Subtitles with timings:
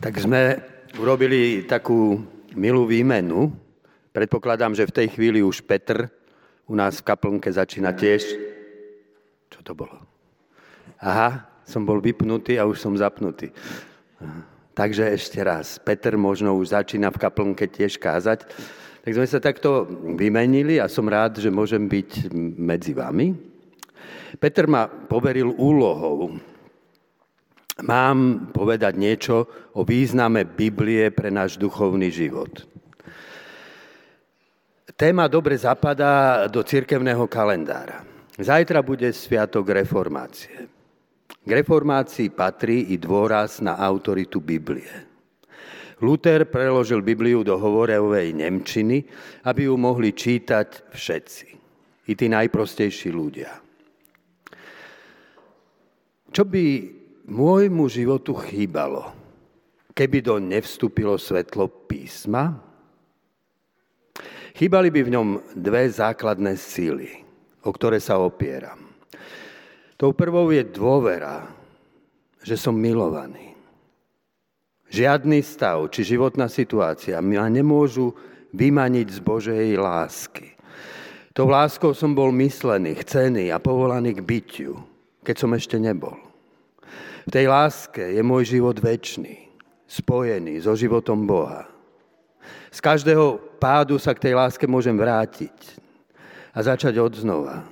[0.00, 0.56] Tak sme
[0.96, 2.16] urobili takú
[2.56, 3.52] milú výmenu.
[4.16, 6.08] Predpokladám, že v tej chvíli už Petr
[6.64, 8.24] u nás v kaplnke začína tiež.
[9.52, 10.00] Čo to bolo?
[11.04, 13.52] Aha, som bol vypnutý a už som zapnutý.
[14.72, 15.76] Takže ešte raz.
[15.76, 18.48] Peter možno už začína v kaplnke tiež kázať.
[19.04, 19.84] Tak sme sa takto
[20.16, 23.36] vymenili a som rád, že môžem byť medzi vami.
[24.40, 26.40] Peter ma poveril úlohou
[27.84, 32.66] mám povedať niečo o význame Biblie pre náš duchovný život.
[35.00, 38.04] Téma dobre zapadá do cirkevného kalendára.
[38.36, 40.68] Zajtra bude Sviatok reformácie.
[41.40, 45.08] K reformácii patrí i dôraz na autoritu Biblie.
[46.00, 49.04] Luther preložil Bibliu do hovorevej Nemčiny,
[49.44, 51.46] aby ju mohli čítať všetci,
[52.08, 53.52] i tí najprostejší ľudia.
[56.28, 56.64] Čo by
[57.30, 59.14] môjmu životu chýbalo,
[59.94, 62.58] keby do nevstúpilo svetlo písma?
[64.58, 67.22] Chýbali by v ňom dve základné síly,
[67.62, 68.82] o ktoré sa opieram.
[69.94, 71.46] Tou prvou je dôvera,
[72.42, 73.54] že som milovaný.
[74.90, 78.10] Žiadny stav či životná situácia ma nemôžu
[78.50, 80.58] vymaniť z Božej lásky.
[81.30, 84.82] Tou láskou som bol myslený, chcený a povolaný k bytiu,
[85.22, 86.29] keď som ešte nebol.
[87.30, 89.54] V tej láske je môj život väčší,
[89.86, 91.62] spojený so životom Boha.
[92.74, 95.54] Z každého pádu sa k tej láske môžem vrátiť
[96.50, 97.62] a začať od znova.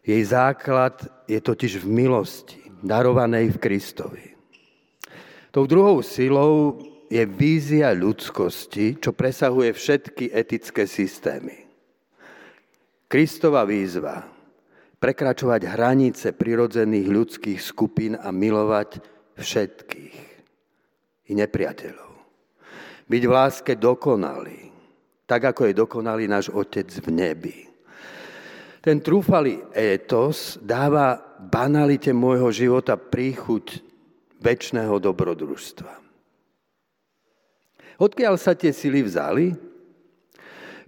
[0.00, 0.96] Jej základ
[1.28, 4.32] je totiž v milosti, darovanej v Kristovi.
[5.52, 6.80] Tou druhou silou
[7.12, 11.68] je vízia ľudskosti, čo presahuje všetky etické systémy.
[13.12, 14.33] Kristova výzva
[15.04, 19.04] prekračovať hranice prirodzených ľudských skupín a milovať
[19.36, 20.16] všetkých
[21.28, 22.12] i nepriateľov.
[23.04, 24.72] Byť v láske dokonalý,
[25.28, 27.56] tak ako je dokonalý náš Otec v nebi.
[28.80, 33.84] Ten trúfalý étos dáva banalite môjho života príchuť
[34.40, 35.92] väčšného dobrodružstva.
[38.00, 39.52] Odkiaľ sa tie sily vzali?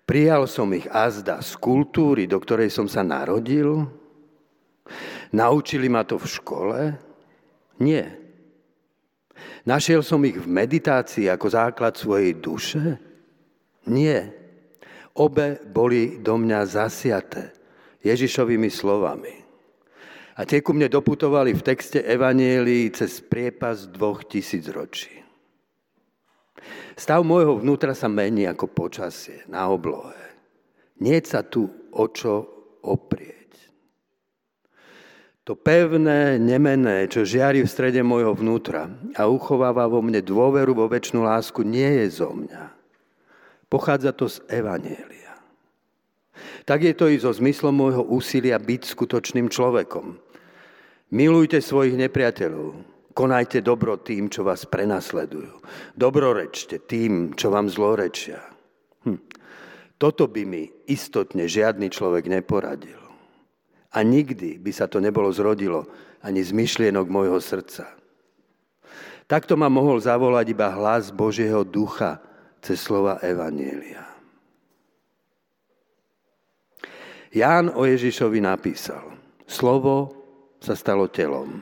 [0.09, 4.06] Prijal som ich azda z kultúry, do ktorej som sa narodil,
[5.33, 6.79] Naučili ma to v škole?
[7.83, 8.05] Nie.
[9.67, 12.83] Našiel som ich v meditácii ako základ svojej duše?
[13.91, 14.33] Nie.
[15.17, 17.53] Obe boli do mňa zasiaté
[18.05, 19.35] Ježišovými slovami.
[20.37, 25.17] A tie ku mne doputovali v texte Evanielii cez priepas dvoch tisíc ročí.
[26.97, 30.17] Stav môjho vnútra sa mení ako počasie na oblohe.
[31.01, 32.45] Nie sa tu o čo
[32.85, 33.36] oprieť.
[35.47, 40.91] To pevné, nemené, čo žiari v strede môjho vnútra a uchováva vo mne dôveru vo
[40.91, 42.75] väčšinu lásku, nie je zo mňa.
[43.71, 45.39] Pochádza to z Evanielia.
[46.67, 50.19] Tak je to i so zmyslom môjho úsilia byť skutočným človekom.
[51.15, 52.83] Milujte svojich nepriateľov,
[53.15, 55.63] konajte dobro tým, čo vás prenasledujú.
[55.95, 58.43] Dobrorečte tým, čo vám zlorečia.
[59.07, 59.23] Hm.
[59.95, 63.06] Toto by mi istotne žiadny človek neporadil.
[63.95, 65.87] A nikdy by sa to nebolo zrodilo
[66.25, 67.87] ani z myšlienok môjho srdca.
[69.27, 72.23] Takto ma mohol zavolať iba hlas Božieho ducha
[72.63, 74.07] cez slova Evanielia.
[77.35, 79.03] Ján o Ježišovi napísal,
[79.45, 80.15] slovo
[80.63, 81.61] sa stalo telom.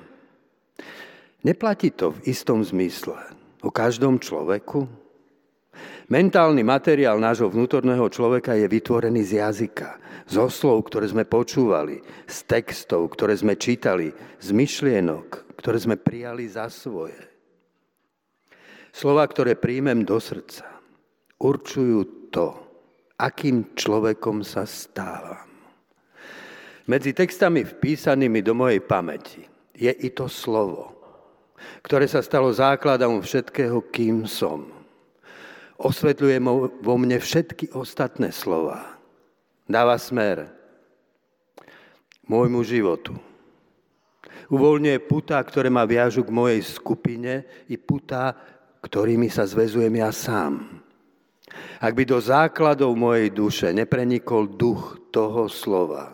[1.44, 3.18] Neplatí to v istom zmysle
[3.60, 5.03] o každom človeku?
[6.04, 9.96] Mentálny materiál nášho vnútorného človeka je vytvorený z jazyka,
[10.28, 16.44] zo slov, ktoré sme počúvali, z textov, ktoré sme čítali, z myšlienok, ktoré sme prijali
[16.44, 17.16] za svoje.
[18.92, 20.68] Slova, ktoré príjmem do srdca,
[21.40, 22.52] určujú to,
[23.16, 25.48] akým človekom sa stávam.
[26.84, 29.40] Medzi textami vpísanými do mojej pamäti
[29.72, 31.00] je i to slovo,
[31.80, 34.83] ktoré sa stalo základom všetkého, kým som
[35.84, 36.40] osvetľuje
[36.80, 38.96] vo mne všetky ostatné slova.
[39.68, 40.48] Dáva smer
[42.24, 43.12] môjmu životu.
[44.48, 48.36] Uvoľňuje putá, ktoré ma viažu k mojej skupine i putá,
[48.84, 50.80] ktorými sa zvezujem ja sám.
[51.80, 56.12] Ak by do základov mojej duše neprenikol duch toho slova,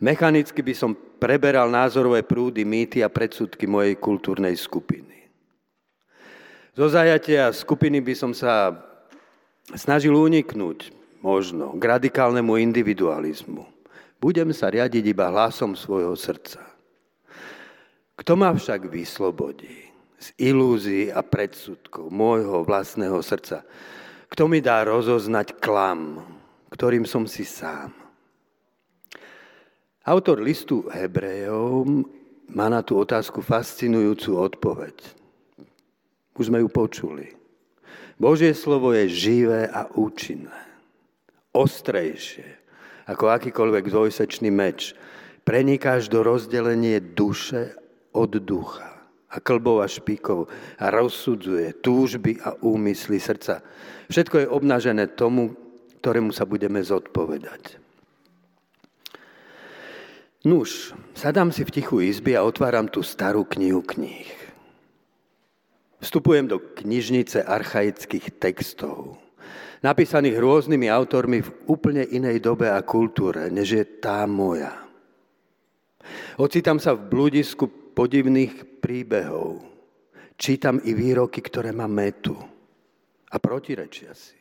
[0.00, 5.21] mechanicky by som preberal názorové prúdy, mýty a predsudky mojej kultúrnej skupiny.
[6.72, 8.72] Zo zajatia skupiny by som sa
[9.76, 13.68] snažil uniknúť možno k radikálnemu individualizmu.
[14.18, 16.62] Budem sa riadiť iba hlasom svojho srdca.
[18.16, 19.92] Kto ma však vyslobodí?
[20.22, 23.66] z ilúzií a predsudkov môjho vlastného srdca.
[24.30, 26.22] Kto mi dá rozoznať klam,
[26.70, 27.90] ktorým som si sám?
[30.06, 32.06] Autor listu Hebrejov
[32.54, 35.21] má na tú otázku fascinujúcu odpoveď.
[36.38, 37.32] Už sme ju počuli.
[38.16, 40.56] Božie slovo je živé a účinné.
[41.52, 42.62] Ostrejšie
[43.06, 44.94] ako akýkoľvek dvojsečný meč.
[45.42, 47.74] Prenikáš do rozdelenie duše
[48.14, 50.46] od ducha a klbov a špíkov
[50.78, 53.64] a rozsudzuje túžby a úmysly srdca.
[54.06, 55.56] Všetko je obnažené tomu,
[55.98, 57.80] ktorému sa budeme zodpovedať.
[60.42, 64.41] Nuž, sadám si v tichu izby a otváram tú starú knihu kníh.
[66.02, 69.22] Vstupujem do knižnice archaických textov,
[69.86, 74.74] napísaných rôznymi autormi v úplne inej dobe a kultúre, než je tá moja.
[76.42, 79.62] Ocitám sa v bludisku podivných príbehov.
[80.34, 82.34] Čítam i výroky, ktoré ma metu
[83.30, 84.34] a protirečia si.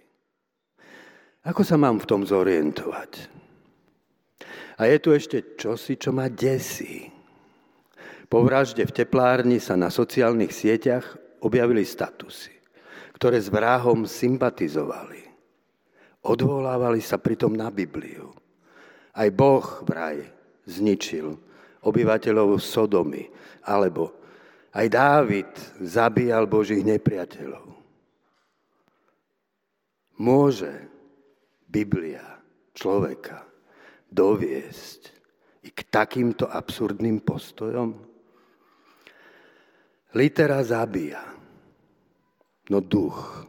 [1.46, 3.12] Ako sa mám v tom zorientovať?
[4.81, 7.06] A je tu ešte čosi, čo ma desí.
[8.25, 12.54] Po vražde v teplárni sa na sociálnych sieťach objavili statusy,
[13.18, 15.22] ktoré s vrahom sympatizovali.
[16.22, 18.30] Odvolávali sa pritom na Bibliu.
[19.18, 20.22] Aj Boh vraj
[20.70, 21.34] zničil
[21.82, 23.26] obyvateľov Sodomy,
[23.66, 24.14] alebo
[24.72, 25.52] aj Dávid
[25.82, 27.74] zabíjal Božích nepriateľov.
[30.22, 30.70] Môže
[31.66, 32.22] Biblia
[32.78, 33.42] človeka
[34.14, 35.02] doviesť
[35.66, 37.98] i k takýmto absurdným postojom?
[40.12, 41.24] Litera zabíja,
[42.71, 43.44] no duch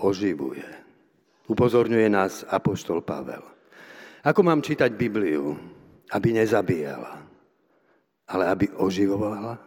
[0.00, 0.64] oživuje.
[1.44, 3.44] Upozorňuje nás Apoštol Pavel.
[4.24, 5.52] Ako mám čítať Bibliu,
[6.08, 7.24] aby nezabíjala?
[8.28, 9.60] ale aby oživovala?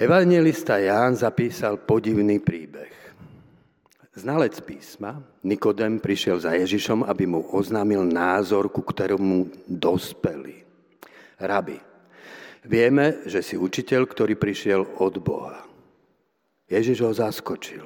[0.00, 2.92] Evangelista Ján zapísal podivný príbeh.
[4.16, 10.60] Znalec písma Nikodem prišiel za Ježišom, aby mu oznámil názor, ku ktorému dospeli.
[11.40, 11.78] Rabi,
[12.64, 15.69] vieme, že si učiteľ, ktorý prišiel od Boha.
[16.70, 17.82] Ježiš ho zaskočil.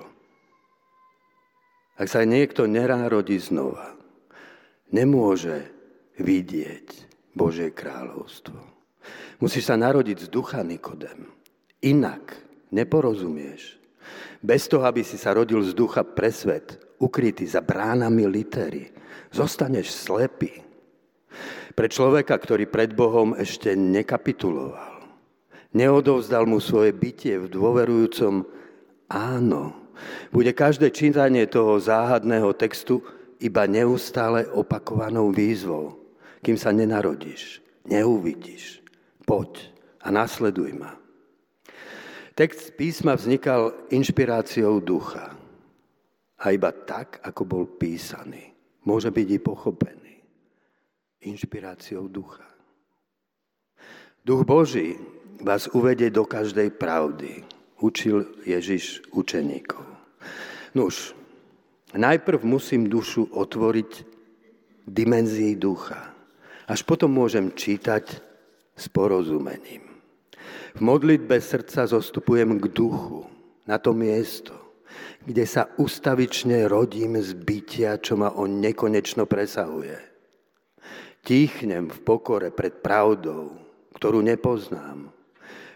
[1.97, 3.97] Ak sa niekto nerárodí znova,
[4.93, 5.73] nemôže
[6.21, 6.87] vidieť
[7.33, 8.61] Božie kráľovstvo.
[9.41, 11.33] Musíš sa narodiť z ducha, Nikodem.
[11.81, 12.37] Inak
[12.69, 13.81] neporozumieš.
[14.45, 18.93] Bez toho, aby si sa rodil z ducha pre svet, ukrytý za bránami litery,
[19.33, 20.61] zostaneš slepý.
[21.73, 25.03] Pre človeka, ktorý pred Bohom ešte nekapituloval,
[25.75, 28.47] neodovzdal mu svoje bytie v dôverujúcom
[29.11, 29.75] áno,
[30.35, 33.01] bude každé čítanie toho záhadného textu
[33.39, 36.05] iba neustále opakovanou výzvou
[36.45, 38.85] kým sa nenarodíš, neuvidíš.
[39.25, 39.73] Poď
[40.05, 40.93] a nasleduj ma.
[42.37, 45.33] Text písma vznikal inšpiráciou ducha.
[46.45, 48.53] A iba tak, ako bol písaný,
[48.85, 50.15] môže byť i pochopený.
[51.25, 52.45] Inšpiráciou ducha.
[54.21, 55.01] Duch Boží
[55.41, 57.41] vás uvedie do každej pravdy,
[57.81, 59.85] učil Ježiš učeníkov.
[60.75, 61.15] Nuž,
[61.95, 64.03] najprv musím dušu otvoriť
[64.87, 66.13] dimenzii ducha.
[66.65, 68.21] Až potom môžem čítať
[68.75, 69.85] s porozumením.
[70.75, 73.31] V modlitbe srdca zostupujem k duchu,
[73.65, 74.53] na to miesto,
[75.23, 79.97] kde sa ustavične rodím z bytia, čo ma on nekonečno presahuje.
[81.25, 83.57] Tíchnem v pokore pred pravdou,
[83.97, 85.09] ktorú nepoznám.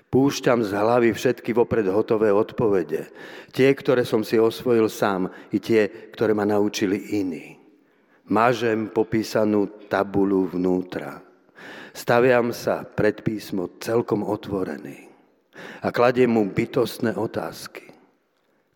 [0.08, 3.12] Púšťam z hlavy všetky vopred hotové odpovede.
[3.52, 7.60] Tie, ktoré som si osvojil sám, i tie, ktoré ma naučili iní.
[8.32, 11.20] Mažem popísanú tabulu vnútra.
[11.92, 15.08] Staviam sa pred písmo celkom otvorený
[15.82, 17.90] a kladiem mu bytostné otázky.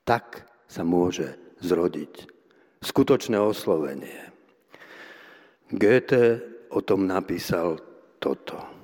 [0.03, 2.29] Tak sa môže zrodiť
[2.83, 4.33] skutočné oslovenie.
[5.71, 6.43] Goethe
[6.75, 7.79] o tom napísal
[8.19, 8.82] toto.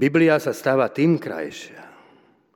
[0.00, 1.84] Biblia sa stáva tým krajšia,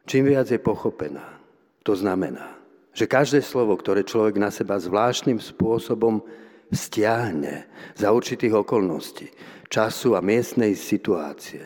[0.08, 1.36] čím viac je pochopená.
[1.84, 2.56] To znamená,
[2.96, 6.24] že každé slovo, ktoré človek na seba zvláštnym spôsobom
[6.72, 9.28] stiahne za určitých okolností,
[9.68, 11.60] času a miestnej situácie.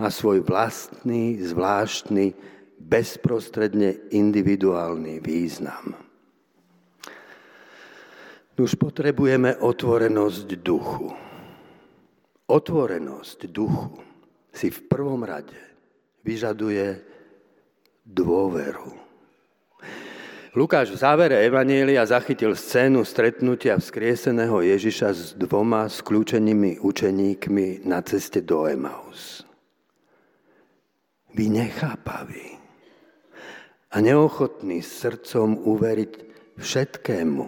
[0.00, 2.32] Má svoj vlastný, zvláštny,
[2.80, 5.92] bezprostredne individuálny význam.
[8.56, 11.12] Už potrebujeme otvorenosť duchu.
[12.48, 14.07] Otvorenosť duchu
[14.58, 15.54] si v prvom rade
[16.26, 16.98] vyžaduje
[18.02, 18.90] dôveru.
[20.58, 28.42] Lukáš v závere Evanielia zachytil scénu stretnutia vzkrieseného Ježiša s dvoma skľúčenými učeníkmi na ceste
[28.42, 29.46] do Emaus.
[31.38, 32.58] vy nechápaví
[33.94, 36.12] a neochotní srdcom uveriť
[36.58, 37.44] všetkému,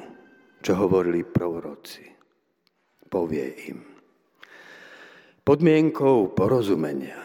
[0.62, 2.06] čo hovorili proroci.
[3.10, 3.89] Povie im.
[5.40, 7.16] Podmienkou porozumenia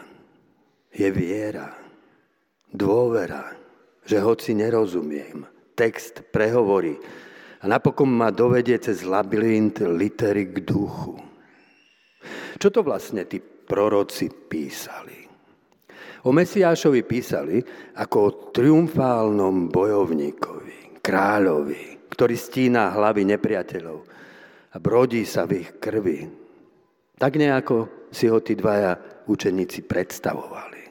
[0.96, 1.76] je viera,
[2.72, 3.52] dôvera,
[4.08, 5.44] že hoci nerozumiem,
[5.76, 6.96] text prehovorí
[7.60, 11.20] a napokon ma dovedie cez labyrint litery k duchu.
[12.56, 15.28] Čo to vlastne tí proroci písali?
[16.26, 17.60] O Mesiášovi písali
[18.00, 24.00] ako o triumfálnom bojovníkovi, kráľovi, ktorý stína hlavy nepriateľov
[24.72, 26.26] a brodí sa v ich krvi.
[27.20, 28.96] Tak nejako si ho tí dvaja
[29.28, 30.82] učeníci predstavovali.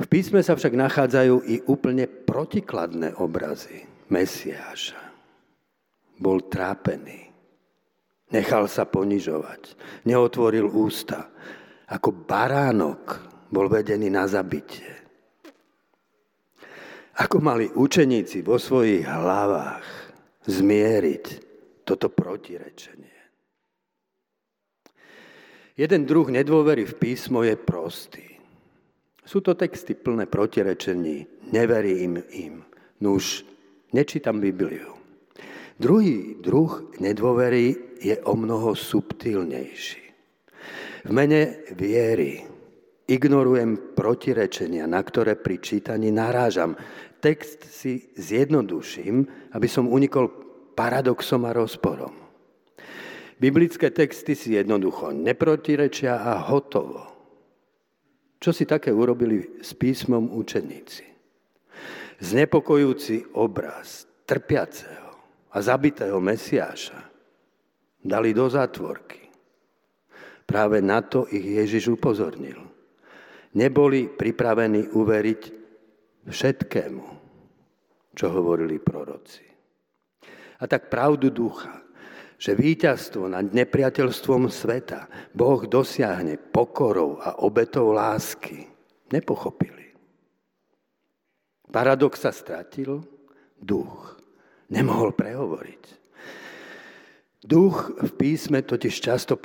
[0.00, 4.96] V písme sa však nachádzajú i úplne protikladné obrazy Mesiáša.
[6.16, 7.28] Bol trápený,
[8.32, 9.76] nechal sa ponižovať,
[10.08, 11.28] neotvoril ústa,
[11.84, 13.04] ako baránok
[13.52, 14.88] bol vedený na zabitie.
[17.20, 19.84] Ako mali učeníci vo svojich hlavách
[20.48, 21.24] zmieriť
[21.84, 23.19] toto protirečenie.
[25.80, 28.28] Jeden druh nedôvery v písmo je prostý.
[29.24, 32.60] Sú to texty plné protirečení, neverím im.
[33.00, 33.48] Nuž,
[33.96, 34.92] nečítam Bibliu.
[35.80, 40.04] Druhý druh nedôvery je o mnoho subtilnejší.
[41.08, 42.44] V mene viery
[43.08, 46.76] ignorujem protirečenia, na ktoré pri čítaní narážam.
[47.24, 49.24] Text si zjednoduším,
[49.56, 50.28] aby som unikol
[50.76, 52.19] paradoxom a rozporom.
[53.40, 57.08] Biblické texty si jednoducho neprotirečia a hotovo.
[58.36, 61.08] Čo si také urobili s písmom učeníci?
[62.20, 65.08] Znepokojúci obraz trpiaceho
[65.48, 67.00] a zabitého Mesiáša
[68.04, 69.32] dali do zátvorky.
[70.44, 72.60] Práve na to ich Ježiš upozornil.
[73.56, 75.42] Neboli pripravení uveriť
[76.28, 77.04] všetkému,
[78.12, 79.48] čo hovorili proroci.
[80.60, 81.89] A tak pravdu ducha,
[82.40, 88.64] že víťazstvo nad nepriateľstvom sveta Boh dosiahne pokorou a obetou lásky,
[89.12, 89.92] nepochopili.
[91.68, 93.04] Paradox sa stratil,
[93.60, 94.20] duch
[94.70, 95.82] nemohol prehovoriť.
[97.40, 99.36] Duch v písme totiž často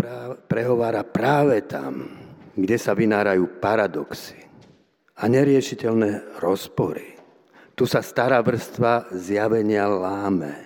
[0.47, 2.07] prehovára práve tam,
[2.55, 4.39] kde sa vynárajú paradoxy
[5.19, 7.15] a neriešiteľné rozpory.
[7.75, 10.64] Tu sa stará vrstva zjavenia láme,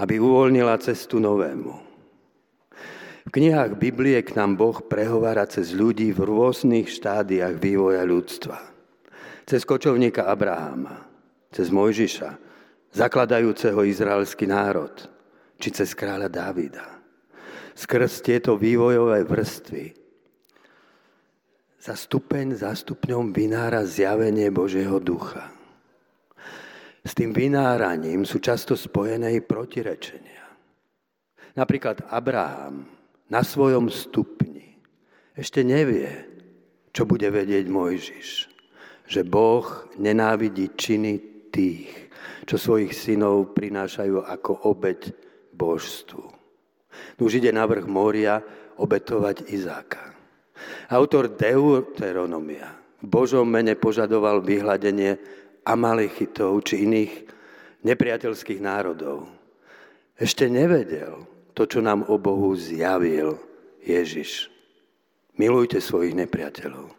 [0.00, 1.72] aby uvoľnila cestu novému.
[3.28, 8.58] V knihách Biblie k nám Boh prehovára cez ľudí v rôznych štádiách vývoja ľudstva.
[9.44, 11.04] Cez kočovníka Abraháma,
[11.52, 12.40] cez Mojžiša,
[12.96, 14.96] zakladajúceho izraelský národ–
[15.60, 17.04] či cez kráľa Dávida.
[17.76, 19.92] Skrz tieto vývojové vrstvy
[21.80, 25.52] za stupeň za stupňom vynára zjavenie Božieho ducha.
[27.00, 30.44] S tým vynáraním sú často spojené i protirečenia.
[31.56, 32.86] Napríklad Abraham
[33.32, 34.76] na svojom stupni
[35.34, 36.10] ešte nevie,
[36.92, 38.28] čo bude vedieť Mojžiš.
[39.10, 39.66] Že Boh
[39.98, 41.18] nenávidí činy
[41.50, 41.90] tých,
[42.46, 45.10] čo svojich synov prinášajú ako obeď
[45.56, 46.22] božstvu.
[47.18, 48.38] Už ide na vrch moria
[48.78, 50.14] obetovať Izáka.
[50.92, 55.16] Autor Deuteronomia v Božom mene požadoval vyhľadenie
[55.64, 57.12] Amalechitov či iných
[57.84, 59.28] nepriateľských národov.
[60.20, 61.24] Ešte nevedel
[61.56, 63.40] to, čo nám o Bohu zjavil
[63.80, 64.52] Ježiš.
[65.40, 66.92] Milujte svojich nepriateľov.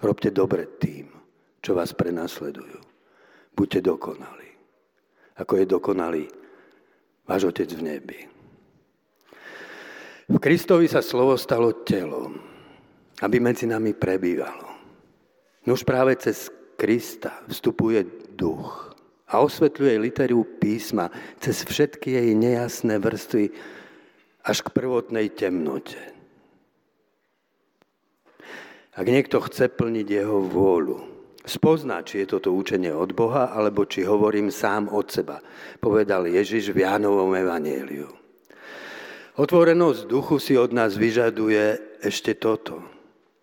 [0.00, 1.10] Robte dobre tým,
[1.58, 2.78] čo vás prenasledujú.
[3.52, 4.48] Buďte dokonali,
[5.36, 6.24] ako je dokonalý
[7.26, 8.20] váš Otec v nebi.
[10.30, 12.38] V Kristovi sa slovo stalo telom,
[13.18, 14.70] aby medzi nami prebývalo.
[15.66, 16.48] Nož práve cez
[16.80, 18.08] Krista vstupuje
[18.40, 18.96] duch
[19.28, 23.52] a osvetľuje literu písma cez všetky jej nejasné vrstvy
[24.48, 26.00] až k prvotnej temnote.
[28.96, 31.04] Ak niekto chce plniť jeho vôľu,
[31.44, 35.44] spozná, či je toto učenie od Boha, alebo či hovorím sám od seba,
[35.84, 38.08] povedal Ježiš v Jánovom evanieliu.
[39.36, 42.80] Otvorenosť duchu si od nás vyžaduje ešte toto.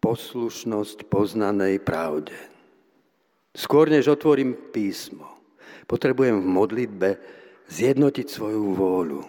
[0.01, 2.56] Poslušnosť poznanej pravde.
[3.57, 5.25] Skôr než otvorím písmo,
[5.89, 7.09] potrebujem v modlitbe
[7.73, 9.21] zjednotiť svoju vôľu.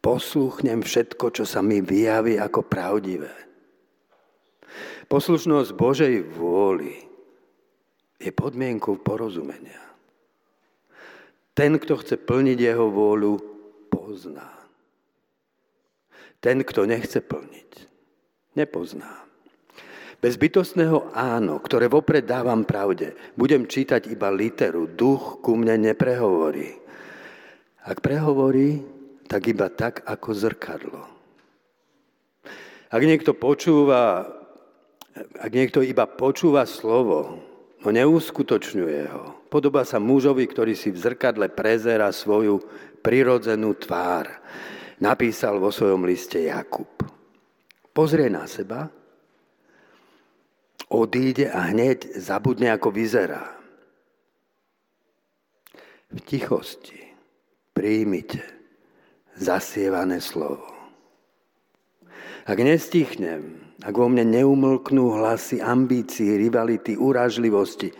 [0.00, 3.32] Posluchnem všetko, čo sa mi vyjaví ako pravdivé.
[5.12, 7.04] Poslušnosť Božej vôli
[8.16, 9.80] je podmienkou porozumenia.
[11.52, 13.32] Ten, kto chce plniť jeho vôľu,
[13.92, 14.48] pozná.
[16.40, 17.70] Ten, kto nechce plniť,
[18.56, 19.23] nepozná.
[20.24, 24.88] Bez bytostného áno, ktoré vopred dávam pravde, budem čítať iba literu.
[24.88, 26.80] Duch ku mne neprehovorí.
[27.84, 28.80] Ak prehovorí,
[29.28, 31.02] tak iba tak ako zrkadlo.
[32.88, 34.24] Ak niekto počúva,
[35.36, 37.44] ak niekto iba počúva slovo,
[37.84, 42.64] no neuskutočňuje ho, podoba sa mužovi, ktorý si v zrkadle prezera svoju
[43.04, 44.32] prirodzenú tvár.
[45.04, 46.88] Napísal vo svojom liste Jakub.
[47.92, 48.88] Pozrie na seba,
[50.94, 53.50] odíde a hneď zabudne, ako vyzerá.
[56.14, 57.00] V tichosti
[57.74, 58.38] príjmite
[59.34, 60.70] zasievané slovo.
[62.44, 67.90] Ak nestichnem, ak vo mne neumlknú hlasy ambícií, rivality, uražlivosti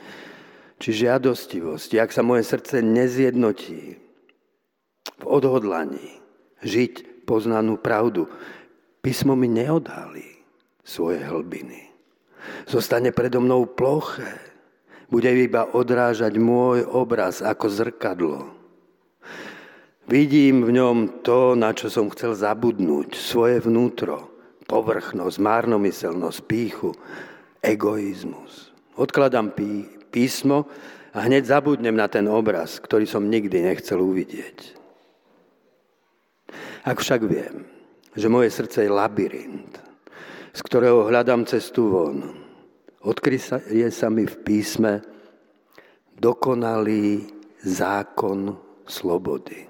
[0.79, 3.99] či žiadostivosti, ak sa moje srdce nezjednotí
[5.19, 6.21] v odhodlaní
[6.61, 8.29] žiť poznanú pravdu,
[9.01, 10.45] písmo mi neodhalí
[10.85, 11.94] svoje hlbiny.
[12.69, 14.41] Zostane predo mnou ploché.
[15.09, 18.39] Bude iba odrážať môj obraz ako zrkadlo.
[20.05, 24.29] Vidím v ňom to, na čo som chcel zabudnúť, svoje vnútro,
[24.69, 26.93] povrchnosť, márnomyselnosť, píchu,
[27.65, 28.75] egoizmus.
[29.01, 30.69] Odkladám pí, písmo
[31.17, 34.77] a hneď zabudnem na ten obraz, ktorý som nikdy nechcel uvidieť.
[36.85, 37.65] Ak však viem,
[38.13, 39.73] že moje srdce je labyrint,
[40.55, 42.31] z ktorého hľadám cestu von.
[43.03, 45.03] Odkryje sa mi v písme
[46.15, 47.27] dokonalý
[47.61, 48.55] zákon
[48.87, 49.67] slobody.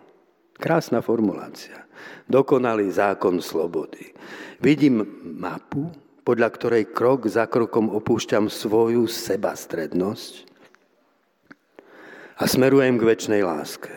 [0.54, 1.88] Krásna formulácia.
[2.28, 4.12] Dokonalý zákon slobody.
[4.60, 5.88] Vidím mapu,
[6.22, 10.32] podľa ktorej krok za krokom opúšťam svoju sebastrednosť
[12.38, 13.92] a smerujem k väčšnej láske.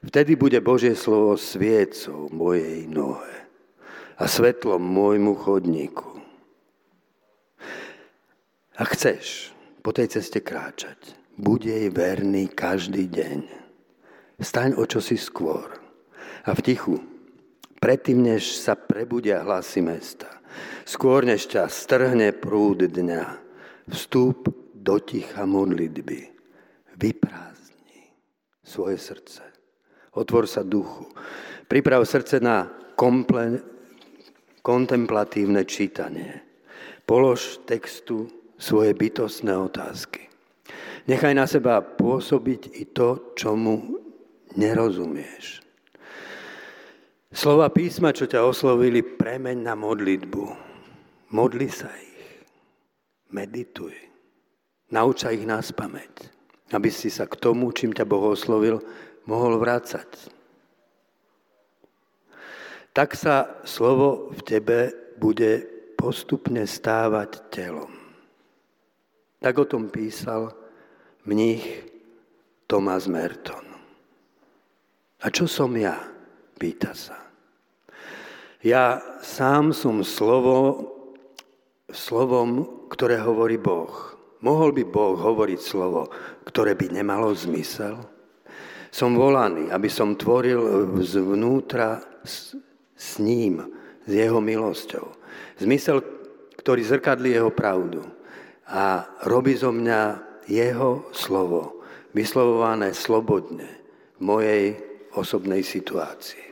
[0.00, 3.47] Vtedy bude Božie slovo sviecou mojej nohe
[4.18, 6.18] a svetlom môjmu chodníku.
[8.74, 13.38] A chceš po tej ceste kráčať, buď jej verný každý deň.
[14.38, 15.66] Staň o čosi skôr
[16.46, 16.98] a v tichu,
[17.82, 20.30] predtým, než sa prebudia hlasy mesta,
[20.86, 23.22] skôr než ťa strhne prúd dňa,
[23.90, 26.30] vstúp do ticha modlitby,
[26.98, 28.14] vyprázdni
[28.62, 29.42] svoje srdce,
[30.14, 31.10] otvor sa duchu,
[31.66, 33.77] priprav srdce na komple-
[34.62, 36.42] kontemplatívne čítanie.
[37.08, 40.28] Polož textu svoje bytostné otázky.
[41.08, 43.96] Nechaj na seba pôsobiť i to, čomu
[44.60, 45.64] nerozumieš.
[47.32, 50.44] Slova písma, čo ťa oslovili, premeň na modlitbu.
[51.32, 52.44] Modli sa ich.
[53.32, 53.92] Medituj.
[54.88, 56.32] Nauča ich nás pamäť,
[56.72, 58.80] aby si sa k tomu, čím ťa Boh oslovil,
[59.28, 60.37] mohol vrácať
[62.98, 64.78] tak sa slovo v tebe
[65.22, 65.62] bude
[65.94, 67.94] postupne stávať telom.
[69.38, 70.50] Tak o tom písal
[71.22, 71.86] mních
[72.66, 73.62] Thomas Merton.
[75.22, 75.94] A čo som ja?
[76.58, 77.14] Pýta sa.
[78.66, 80.90] Ja sám som slovo,
[81.94, 83.94] slovom, ktoré hovorí Boh.
[84.42, 86.10] Mohol by Boh hovoriť slovo,
[86.42, 87.94] ktoré by nemalo zmysel?
[88.90, 92.02] Som volaný, aby som tvoril zvnútra
[92.98, 93.62] s ním,
[94.04, 95.14] s jeho milosťou.
[95.62, 96.02] Zmysel,
[96.58, 98.02] ktorý zrkadlí jeho pravdu
[98.66, 100.00] a robí zo mňa
[100.50, 103.70] jeho slovo, vyslovované slobodne
[104.18, 104.64] v mojej
[105.14, 106.47] osobnej situácii.